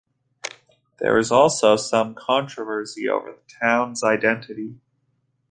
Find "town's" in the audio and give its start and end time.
3.59-4.03